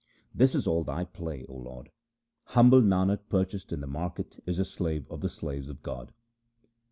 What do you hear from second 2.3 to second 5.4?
Humble Nanak purchased in the market is a slave of the